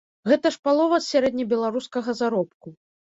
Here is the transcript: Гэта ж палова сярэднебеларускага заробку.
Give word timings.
Гэта 0.29 0.51
ж 0.53 0.57
палова 0.67 0.99
сярэднебеларускага 1.09 2.17
заробку. 2.21 2.67